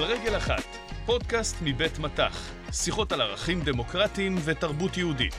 על 0.00 0.06
רגל 0.06 0.36
אחת, 0.36 0.64
פודקאסט 1.06 1.56
מבית 1.62 1.98
מטח, 1.98 2.50
שיחות 2.72 3.12
על 3.12 3.20
ערכים 3.20 3.60
דמוקרטיים 3.60 4.36
ותרבות 4.44 4.96
יהודית. 4.96 5.34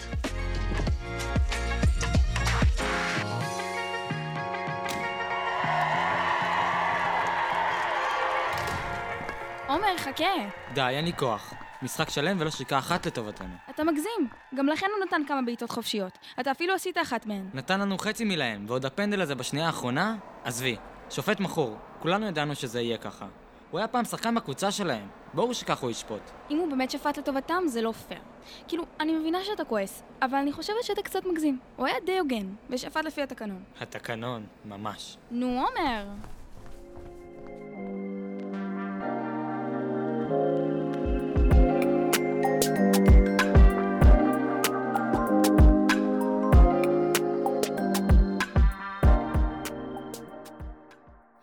עומר, 9.67 9.97
חכה. 9.97 10.25
די, 10.73 10.81
אין 10.81 11.05
לי 11.05 11.13
כוח. 11.13 11.53
משחק 11.81 12.09
שלם 12.09 12.37
ולא 12.39 12.49
שריקה 12.49 12.79
אחת 12.79 13.05
לטובתנו. 13.05 13.55
אתה 13.69 13.83
מגזים. 13.83 14.27
גם 14.55 14.67
לכן 14.67 14.87
הוא 14.97 15.05
נתן 15.05 15.21
כמה 15.27 15.41
בעיטות 15.41 15.71
חופשיות. 15.71 16.17
אתה 16.39 16.51
אפילו 16.51 16.73
עשית 16.73 16.97
אחת 16.97 17.25
מהן. 17.25 17.49
נתן 17.53 17.79
לנו 17.79 17.97
חצי 17.97 18.25
מלהם, 18.25 18.65
ועוד 18.67 18.85
הפנדל 18.85 19.21
הזה 19.21 19.35
בשנייה 19.35 19.65
האחרונה? 19.67 20.15
עזבי, 20.43 20.75
שופט 21.09 21.39
מכור. 21.39 21.77
כולנו 21.99 22.27
ידענו 22.27 22.55
שזה 22.55 22.81
יהיה 22.81 22.97
ככה. 22.97 23.25
הוא 23.71 23.79
היה 23.79 23.87
פעם 23.87 24.05
שחקן 24.05 24.35
בקבוצה 24.35 24.71
שלהם. 24.71 25.07
ברור 25.33 25.53
שככה 25.53 25.81
הוא 25.81 25.91
ישפוט. 25.91 26.21
אם 26.51 26.57
הוא 26.57 26.69
באמת 26.69 26.91
שפט 26.91 27.17
לטובתם, 27.17 27.63
זה 27.67 27.81
לא 27.81 27.91
פייר. 27.91 28.21
כאילו, 28.67 28.83
אני 28.99 29.15
מבינה 29.15 29.43
שאתה 29.43 29.65
כועס, 29.65 30.03
אבל 30.21 30.37
אני 30.37 30.51
חושבת 30.51 30.83
שאתה 30.83 31.01
קצת 31.01 31.25
מגזים. 31.25 31.59
הוא 31.75 31.85
היה 31.85 31.95
די 32.05 32.19
הוגן, 32.19 32.47
ושפט 32.69 33.05
לפי 33.05 33.21
התקנון. 33.21 33.63
התקנון, 33.79 34.45
ממש. 34.65 35.17
נו, 35.31 35.47
עומר. 35.47 36.05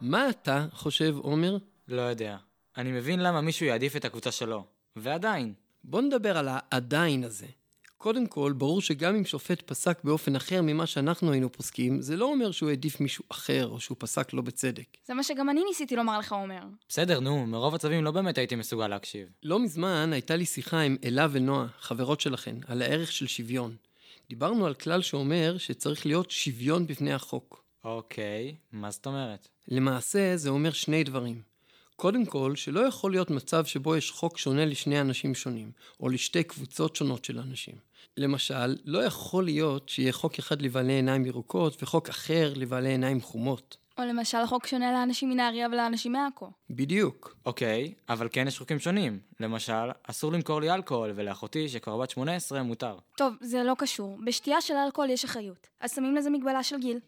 מה 0.01 0.30
אתה 0.30 0.66
חושב, 0.73 1.16
עומר? 1.18 1.56
לא 1.88 2.02
יודע. 2.02 2.36
אני 2.76 2.92
מבין 2.92 3.20
למה 3.20 3.40
מישהו 3.40 3.66
יעדיף 3.66 3.96
את 3.96 4.04
הקבוצה 4.04 4.30
שלו. 4.30 4.64
ועדיין. 4.96 5.54
בוא 5.84 6.00
נדבר 6.00 6.38
על 6.38 6.48
העדיין 6.50 7.24
הזה. 7.24 7.46
קודם 7.98 8.26
כל, 8.26 8.52
ברור 8.52 8.80
שגם 8.80 9.14
אם 9.14 9.24
שופט 9.24 9.62
פסק 9.62 10.04
באופן 10.04 10.36
אחר 10.36 10.62
ממה 10.62 10.86
שאנחנו 10.86 11.32
היינו 11.32 11.52
פוסקים, 11.52 12.02
זה 12.02 12.16
לא 12.16 12.24
אומר 12.24 12.50
שהוא 12.50 12.68
העדיף 12.68 13.00
מישהו 13.00 13.24
אחר, 13.28 13.66
או 13.66 13.80
שהוא 13.80 13.96
פסק 14.00 14.32
לא 14.32 14.42
בצדק. 14.42 14.84
זה 15.06 15.14
מה 15.14 15.22
שגם 15.22 15.50
אני 15.50 15.64
ניסיתי 15.68 15.96
לומר 15.96 16.18
לך, 16.18 16.32
עומר. 16.32 16.60
בסדר, 16.88 17.20
נו, 17.20 17.46
מרוב 17.46 17.74
עצבים 17.74 18.04
לא 18.04 18.10
באמת 18.10 18.38
הייתי 18.38 18.54
מסוגל 18.54 18.88
להקשיב. 18.88 19.28
לא 19.42 19.59
מזמן 19.59 20.12
הייתה 20.12 20.36
לי 20.36 20.46
שיחה 20.46 20.80
עם 20.80 20.96
אלה 21.04 21.26
ונועה, 21.30 21.66
חברות 21.80 22.20
שלכן, 22.20 22.56
על 22.66 22.82
הערך 22.82 23.12
של 23.12 23.26
שוויון. 23.26 23.76
דיברנו 24.28 24.66
על 24.66 24.74
כלל 24.74 25.02
שאומר 25.02 25.59
שצריך 25.59 26.06
להיות 26.06 26.30
שוויון 26.30 26.86
בפני 26.86 27.12
החוק. 27.12 27.64
אוקיי, 27.84 28.54
מה 28.72 28.90
זאת 28.90 29.06
אומרת? 29.06 29.48
למעשה, 29.68 30.36
זה 30.36 30.50
אומר 30.50 30.72
שני 30.72 31.04
דברים. 31.04 31.42
קודם 32.01 32.27
כל, 32.27 32.57
שלא 32.57 32.80
יכול 32.80 33.10
להיות 33.10 33.30
מצב 33.30 33.65
שבו 33.65 33.96
יש 33.96 34.10
חוק 34.10 34.38
שונה 34.38 34.65
לשני 34.65 35.01
אנשים 35.01 35.35
שונים, 35.35 35.71
או 36.01 36.09
לשתי 36.09 36.43
קבוצות 36.43 36.96
שונות 36.96 37.24
של 37.24 37.38
אנשים. 37.38 37.74
למשל, 38.16 38.77
לא 38.85 38.99
יכול 39.05 39.45
להיות 39.45 39.88
שיהיה 39.88 40.13
חוק 40.13 40.38
אחד 40.38 40.63
לבעלי 40.63 40.93
עיניים 40.93 41.27
ירוקות 41.27 41.82
וחוק 41.82 42.09
אחר 42.09 42.52
לבעלי 42.57 42.88
עיניים 42.88 43.21
חומות. 43.21 43.77
או 43.99 44.02
למשל 44.05 44.46
חוק 44.46 44.66
שונה 44.66 44.93
לאנשים 44.93 45.30
מנהריה 45.30 45.68
ולאנשים 45.73 46.13
מעכו. 46.13 46.51
בדיוק. 46.71 47.37
אוקיי, 47.46 47.95
אבל 48.09 48.29
כן 48.33 48.49
יש 48.49 48.59
חוקים 48.59 48.79
שונים. 48.79 49.18
למשל, 49.40 49.90
אסור 50.02 50.33
למכור 50.33 50.60
לי 50.60 50.71
אלכוהול, 50.71 51.12
ולאחותי, 51.15 51.68
שכבר 51.68 51.96
בת 51.96 52.10
18, 52.10 52.62
מותר. 52.62 52.99
טוב, 53.16 53.35
זה 53.40 53.62
לא 53.62 53.74
קשור. 53.79 54.18
בשתייה 54.24 54.60
של 54.60 54.74
אלכוהול 54.74 55.10
יש 55.10 55.24
אחריות. 55.24 55.66
אז 55.80 55.95
שמים 55.95 56.16
לזה 56.16 56.30
מגבלה 56.30 56.62
של 56.62 56.79
גיל. 56.79 56.99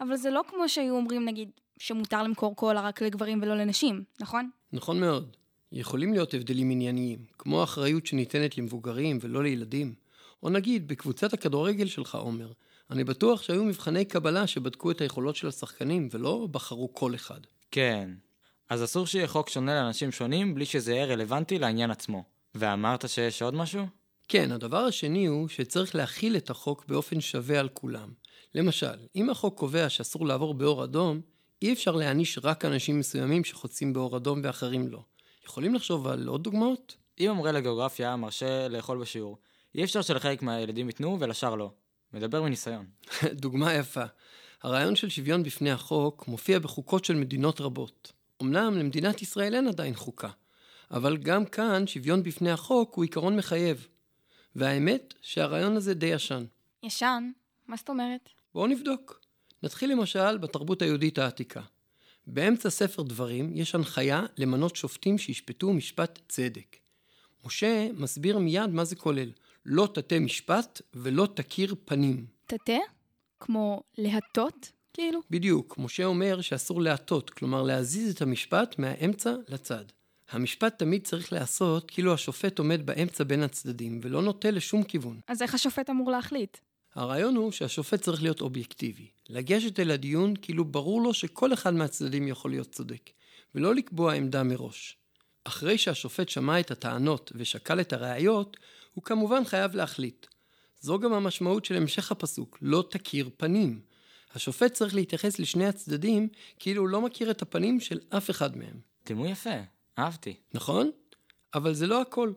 אבל 0.00 0.16
זה 0.16 0.30
לא 0.30 0.42
כמו 0.48 0.68
שהיו 0.68 0.94
אומרים, 0.94 1.24
נגיד, 1.24 1.50
שמותר 1.82 2.22
למכור 2.22 2.56
קולה 2.56 2.80
רק 2.80 3.02
לגברים 3.02 3.42
ולא 3.42 3.56
לנשים, 3.56 4.04
נכון? 4.20 4.50
נכון 4.72 5.00
מאוד. 5.00 5.36
יכולים 5.72 6.12
להיות 6.12 6.34
הבדלים 6.34 6.70
ענייניים, 6.70 7.18
כמו 7.38 7.60
האחריות 7.60 8.06
שניתנת 8.06 8.58
למבוגרים 8.58 9.18
ולא 9.20 9.42
לילדים. 9.42 9.94
או 10.42 10.50
נגיד, 10.50 10.88
בקבוצת 10.88 11.32
הכדורגל 11.32 11.86
שלך, 11.86 12.14
עומר, 12.14 12.52
אני 12.90 13.04
בטוח 13.04 13.42
שהיו 13.42 13.64
מבחני 13.64 14.04
קבלה 14.04 14.46
שבדקו 14.46 14.90
את 14.90 15.00
היכולות 15.00 15.36
של 15.36 15.48
השחקנים 15.48 16.08
ולא 16.10 16.48
בחרו 16.50 16.94
כל 16.94 17.14
אחד. 17.14 17.40
כן. 17.70 18.10
אז 18.68 18.84
אסור 18.84 19.06
שיהיה 19.06 19.28
חוק 19.28 19.48
שונה 19.48 19.74
לאנשים 19.74 20.12
שונים 20.12 20.54
בלי 20.54 20.64
שזה 20.64 20.92
יהיה 20.92 21.04
רלוונטי 21.04 21.58
לעניין 21.58 21.90
עצמו. 21.90 22.24
ואמרת 22.54 23.08
שיש 23.08 23.42
עוד 23.42 23.54
משהו? 23.54 23.86
כן, 24.28 24.52
הדבר 24.52 24.84
השני 24.84 25.26
הוא 25.26 25.48
שצריך 25.48 25.94
להכיל 25.94 26.36
את 26.36 26.50
החוק 26.50 26.84
באופן 26.88 27.20
שווה 27.20 27.60
על 27.60 27.68
כולם. 27.68 28.12
למשל, 28.54 28.96
אם 29.16 29.30
החוק 29.30 29.58
קובע 29.58 29.88
שאסור 29.88 30.26
לעבור 30.26 30.54
באור 30.54 30.84
אדום, 30.84 31.20
אי 31.62 31.72
אפשר 31.72 31.92
להעניש 31.92 32.38
רק 32.42 32.64
אנשים 32.64 32.98
מסוימים 32.98 33.44
שחוצים 33.44 33.92
באור 33.92 34.16
אדום 34.16 34.40
ואחרים 34.44 34.88
לא. 34.88 35.02
יכולים 35.44 35.74
לחשוב 35.74 36.06
על 36.06 36.28
עוד 36.28 36.42
דוגמאות? 36.42 36.96
אם 37.20 37.30
המורה 37.30 37.52
לגיאוגרפיה 37.52 38.16
מרשה 38.16 38.68
לאכול 38.68 38.98
בשיעור, 38.98 39.38
אי 39.74 39.84
אפשר 39.84 40.02
שלחלק 40.02 40.42
מהילדים 40.42 40.86
ייתנו 40.86 41.20
ולשאר 41.20 41.54
לא. 41.54 41.70
מדבר 42.12 42.42
מניסיון. 42.42 42.86
דוגמה 43.32 43.74
יפה. 43.74 44.04
הרעיון 44.62 44.96
של 44.96 45.08
שוויון 45.08 45.42
בפני 45.42 45.70
החוק 45.70 46.28
מופיע 46.28 46.58
בחוקות 46.58 47.04
של 47.04 47.14
מדינות 47.14 47.60
רבות. 47.60 48.12
אמנם 48.42 48.78
למדינת 48.78 49.22
ישראל 49.22 49.54
אין 49.54 49.68
עדיין 49.68 49.94
חוקה, 49.94 50.30
אבל 50.90 51.16
גם 51.16 51.44
כאן 51.44 51.86
שוויון 51.86 52.22
בפני 52.22 52.50
החוק 52.50 52.94
הוא 52.94 53.04
עיקרון 53.04 53.36
מחייב. 53.36 53.86
והאמת 54.56 55.14
שהרעיון 55.22 55.76
הזה 55.76 55.94
די 55.94 56.06
ישן. 56.06 56.44
ישן? 56.82 57.30
מה 57.66 57.76
זאת 57.76 57.88
אומרת? 57.88 58.28
בואו 58.54 58.66
נבדוק. 58.66 59.21
נתחיל 59.62 59.90
למשל 59.90 60.38
בתרבות 60.38 60.82
היהודית 60.82 61.18
העתיקה. 61.18 61.60
באמצע 62.26 62.70
ספר 62.70 63.02
דברים 63.02 63.50
יש 63.54 63.74
הנחיה 63.74 64.22
למנות 64.38 64.76
שופטים 64.76 65.18
שישפטו 65.18 65.72
משפט 65.72 66.18
צדק. 66.28 66.76
משה 67.46 67.88
מסביר 67.96 68.38
מיד 68.38 68.70
מה 68.70 68.84
זה 68.84 68.96
כולל. 68.96 69.30
לא 69.66 69.88
תטה 69.94 70.18
משפט 70.18 70.80
ולא 70.94 71.28
תכיר 71.34 71.74
פנים. 71.84 72.26
תטה? 72.46 72.78
כמו 73.40 73.82
להטות? 73.98 74.72
כאילו? 74.92 75.20
בדיוק, 75.30 75.78
משה 75.78 76.04
אומר 76.04 76.40
שאסור 76.40 76.82
להטות, 76.82 77.30
כלומר 77.30 77.62
להזיז 77.62 78.14
את 78.14 78.22
המשפט 78.22 78.78
מהאמצע 78.78 79.34
לצד. 79.48 79.84
המשפט 80.30 80.78
תמיד 80.78 81.04
צריך 81.04 81.32
להיעשות 81.32 81.90
כאילו 81.90 82.14
השופט 82.14 82.58
עומד 82.58 82.86
באמצע 82.86 83.24
בין 83.24 83.42
הצדדים 83.42 84.00
ולא 84.02 84.22
נוטה 84.22 84.50
לשום 84.50 84.82
כיוון. 84.82 85.20
אז 85.26 85.42
איך 85.42 85.54
השופט 85.54 85.90
אמור 85.90 86.10
להחליט? 86.10 86.56
הרעיון 86.94 87.36
הוא 87.36 87.52
שהשופט 87.52 88.00
צריך 88.00 88.22
להיות 88.22 88.40
אובייקטיבי, 88.40 89.10
לגשת 89.28 89.80
אל 89.80 89.90
הדיון 89.90 90.34
כאילו 90.42 90.64
ברור 90.64 91.02
לו 91.02 91.14
שכל 91.14 91.52
אחד 91.52 91.74
מהצדדים 91.74 92.28
יכול 92.28 92.50
להיות 92.50 92.72
צודק, 92.72 93.10
ולא 93.54 93.74
לקבוע 93.74 94.14
עמדה 94.14 94.42
מראש. 94.42 94.96
אחרי 95.44 95.78
שהשופט 95.78 96.28
שמע 96.28 96.60
את 96.60 96.70
הטענות 96.70 97.32
ושקל 97.34 97.80
את 97.80 97.92
הראיות, 97.92 98.56
הוא 98.94 99.04
כמובן 99.04 99.44
חייב 99.44 99.74
להחליט. 99.74 100.26
זו 100.80 100.98
גם 100.98 101.12
המשמעות 101.12 101.64
של 101.64 101.76
המשך 101.76 102.12
הפסוק, 102.12 102.58
לא 102.62 102.84
תכיר 102.90 103.30
פנים. 103.36 103.80
השופט 104.34 104.72
צריך 104.72 104.94
להתייחס 104.94 105.38
לשני 105.38 105.66
הצדדים 105.66 106.28
כאילו 106.58 106.82
הוא 106.82 106.88
לא 106.88 107.00
מכיר 107.00 107.30
את 107.30 107.42
הפנים 107.42 107.80
של 107.80 108.00
אף 108.08 108.30
אחד 108.30 108.56
מהם. 108.56 108.80
דימוי 109.06 109.30
יפה, 109.30 109.60
אהבתי. 109.98 110.36
נכון? 110.54 110.90
אבל 111.54 111.74
זה 111.74 111.86
לא 111.86 112.02
הכל. 112.02 112.32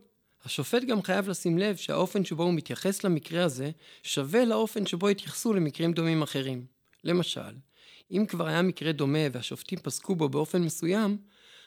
השופט 0.46 0.84
גם 0.84 1.04
חייב 1.04 1.30
לשים 1.30 1.58
לב 1.58 1.76
שהאופן 1.76 2.26
שבו 2.26 2.44
הוא 2.44 2.54
מתייחס 2.54 3.04
למקרה 3.04 3.44
הזה 3.44 3.72
שווה 4.04 4.46
לאופן 4.46 4.86
שבו 4.86 5.08
התייחסו 5.08 5.54
למקרים 5.54 5.94
דומים 5.94 6.22
אחרים. 6.22 6.66
למשל, 7.04 7.56
אם 8.12 8.26
כבר 8.30 8.48
היה 8.48 8.62
מקרה 8.62 8.92
דומה 8.92 9.20
והשופטים 9.32 9.80
פסקו 9.80 10.16
בו 10.16 10.30
באופן 10.30 10.62
מסוים, 10.62 11.18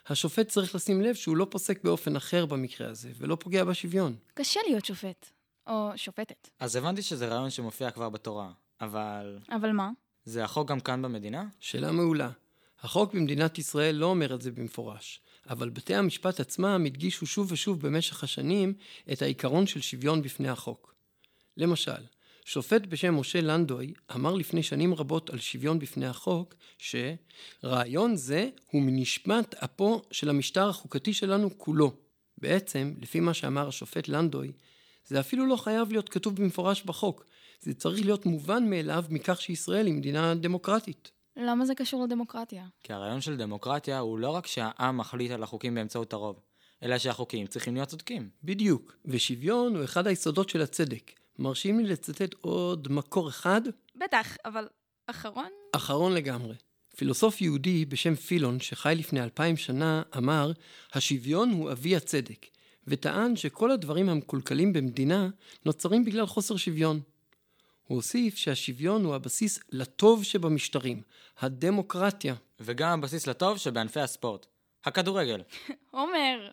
השופט 0.07 0.49
צריך 0.49 0.75
לשים 0.75 1.01
לב 1.01 1.15
שהוא 1.15 1.37
לא 1.37 1.47
פוסק 1.51 1.85
באופן 1.85 2.17
אחר 2.17 2.47
במקרה 2.47 2.89
הזה, 2.89 3.11
ולא 3.19 3.37
פוגע 3.41 3.65
בשוויון. 3.65 4.17
קשה 4.35 4.61
להיות 4.69 4.85
שופט. 4.85 5.31
או 5.67 5.91
שופטת. 5.97 6.49
אז 6.61 6.77
הבנתי 6.77 7.03
שזה 7.03 7.29
רעיון 7.29 7.51
שמופיע 7.51 7.91
כבר 7.91 8.09
בתורה, 8.09 8.51
אבל... 8.81 9.39
אבל 9.51 9.73
מה? 9.73 9.91
זה 10.25 10.45
החוק 10.45 10.69
גם 10.69 10.81
כאן 10.81 11.03
במדינה? 11.03 11.45
שאלה 11.61 11.93
מעולה. 11.93 12.31
החוק 12.81 13.15
במדינת 13.15 13.59
ישראל 13.59 13.95
לא 13.95 14.07
אומר 14.07 14.35
את 14.35 14.43
זה 14.43 14.51
במפורש, 14.51 15.21
אבל 15.49 15.69
בתי 15.71 15.95
המשפט 15.95 16.41
עצמם 16.41 16.83
הדגישו 16.87 17.27
שוב 17.27 17.53
ושוב 17.53 17.87
במשך 17.87 18.25
השנים 18.25 18.75
את 19.13 19.23
העיקרון 19.23 19.67
של 19.67 19.81
שוויון 19.81 20.23
בפני 20.23 20.49
החוק. 20.49 20.95
למשל, 21.57 22.03
שופט 22.45 22.87
בשם 22.87 23.21
משה 23.21 23.41
לנדוי 23.41 23.93
אמר 24.15 24.35
לפני 24.35 24.63
שנים 24.63 24.95
רבות 24.95 25.31
על 25.31 25.39
שוויון 25.39 25.79
בפני 25.79 26.07
החוק, 26.07 26.55
שרעיון 26.79 28.17
זה 28.17 28.49
הוא 28.71 28.83
מנשמת 28.83 29.55
אפו 29.55 30.03
של 30.11 30.31
המשטר 30.31 30.69
החוקתי 30.69 31.15
שלנו 31.15 31.59
כולו. 31.59 31.97
בעצם, 32.39 32.95
לפי 33.03 33.21
מה 33.21 33.35
שאמר 33.35 33.69
השופט 33.69 34.09
לנדוי, 34.09 34.53
זה 35.07 35.21
אפילו 35.21 35.47
לא 35.47 35.57
חייב 35.57 35.93
להיות 35.93 36.09
כתוב 36.09 36.37
במפורש 36.37 36.83
בחוק, 36.83 37.25
זה 37.61 37.75
צריך 37.75 38.05
להיות 38.05 38.27
מובן 38.27 38.71
מאליו 38.71 39.05
מכך 39.11 39.41
שישראל 39.41 39.87
היא 39.87 39.95
מדינה 39.95 40.35
דמוקרטית. 40.35 41.18
למה 41.41 41.65
זה 41.65 41.75
קשור 41.75 42.05
לדמוקרטיה? 42.05 42.67
כי 42.83 42.93
הרעיון 42.93 43.21
של 43.21 43.37
דמוקרטיה 43.37 43.99
הוא 43.99 44.19
לא 44.19 44.31
רק 44.31 44.47
שהעם 44.47 44.97
מחליט 44.97 45.31
על 45.31 45.43
החוקים 45.43 45.75
באמצעות 45.75 46.13
הרוב, 46.13 46.41
אלא 46.83 46.99
שהחוקים 46.99 47.47
צריכים 47.47 47.75
להיות 47.75 47.89
צודקים. 47.89 48.31
בדיוק, 48.45 48.97
ושוויון 49.05 49.77
הוא 49.77 49.85
אחד 49.85 50.07
היסודות 50.07 50.49
של 50.49 50.63
הצדק. 50.63 51.13
מרשים 51.39 51.79
לי 51.81 51.85
לצטט 51.85 52.35
עוד 52.41 52.89
מקור 52.91 53.29
אחד? 53.29 53.61
בטח, 53.97 54.37
אבל 54.45 54.69
אחרון? 55.07 55.49
אחרון 55.73 56.15
לגמרי. 56.15 56.55
פילוסוף 56.97 57.41
יהודי 57.41 57.85
בשם 57.85 58.15
פילון, 58.15 58.61
שחי 58.61 58.95
לפני 58.99 59.23
אלפיים 59.23 59.57
שנה, 59.57 60.03
אמר, 60.17 60.53
השוויון 60.93 61.51
הוא 61.51 61.73
אבי 61.73 61.97
הצדק, 61.97 62.47
וטען 62.87 63.37
שכל 63.37 63.71
הדברים 63.71 64.09
המקולקלים 64.09 64.73
במדינה 64.73 65.29
נוצרים 65.67 66.05
בגלל 66.05 66.27
חוסר 66.27 66.57
שוויון. 66.57 67.01
הוא 67.89 67.97
הוסיף 67.97 68.37
שהשוויון 68.37 69.05
הוא 69.05 69.15
הבסיס 69.15 69.61
לטוב 69.73 70.25
שבמשטרים, 70.25 71.03
הדמוקרטיה. 71.39 72.35
וגם 72.61 72.99
הבסיס 72.99 73.27
לטוב 73.27 73.59
שבענפי 73.59 74.01
הספורט. 74.01 74.47
הכדורגל. 74.85 75.43
עומר, 75.91 76.51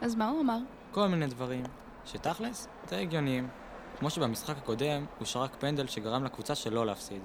אז 0.00 0.14
מה 0.14 0.28
הוא 0.28 0.40
אמר? 0.40 0.58
כל 0.90 1.08
מיני 1.08 1.26
דברים, 1.26 1.64
שתכלס, 2.04 2.68
די 2.90 2.96
הגיוניים. 2.96 3.67
כמו 3.98 4.10
שבמשחק 4.10 4.56
הקודם, 4.56 5.04
הוא 5.18 5.26
שרק 5.26 5.56
פנדל 5.58 5.86
שגרם 5.86 6.24
לקבוצה 6.24 6.54
שלא 6.54 6.86
להפסיד. 6.86 7.22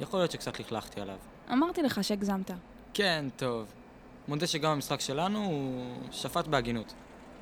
יכול 0.00 0.20
להיות 0.20 0.30
שקצת 0.30 0.60
לכלכתי 0.60 1.00
עליו. 1.00 1.16
אמרתי 1.52 1.82
לך 1.82 2.04
שהגזמת. 2.04 2.50
כן, 2.94 3.24
טוב. 3.36 3.72
מודה 4.28 4.46
שגם 4.46 4.72
במשחק 4.72 5.00
שלנו 5.00 5.38
הוא 5.44 5.94
שפט 6.10 6.46
בהגינות. 6.46 6.94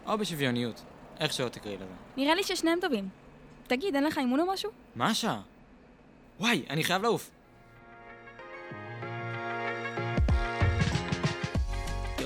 או 0.06 0.18
בשוויוניות. 0.18 0.82
איך 1.20 1.32
שלא 1.32 1.48
תקראי 1.48 1.76
לזה. 1.76 1.84
נראה 2.16 2.34
לי 2.34 2.42
ששניהם 2.42 2.78
טובים. 2.80 3.08
תגיד, 3.66 3.94
אין 3.94 4.04
לך 4.04 4.18
אימון 4.18 4.40
או 4.40 4.46
משהו? 4.46 4.70
מה 4.94 5.06
השעה? 5.06 5.40
וואי, 6.40 6.64
אני 6.70 6.84
חייב 6.84 7.02
לעוף. 7.02 7.30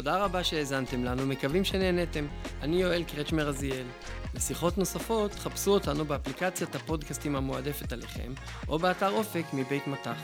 תודה 0.04 0.24
רבה 0.24 0.44
שהאזנתם 0.44 1.04
לנו, 1.04 1.26
מקווים 1.26 1.64
שנהנתם. 1.64 2.26
אני 2.62 2.82
יואל 2.82 3.04
קרצ'מר 3.04 3.46
רזיאל. 3.48 3.86
לשיחות 4.34 4.78
נוספות, 4.78 5.34
חפשו 5.34 5.70
אותנו 5.70 6.04
באפליקציית 6.04 6.74
הפודקאסטים 6.74 7.36
המועדפת 7.36 7.92
עליכם, 7.92 8.32
או 8.68 8.78
באתר 8.78 9.10
אופק 9.10 9.44
מבית 9.52 9.86
מטח. 9.86 10.18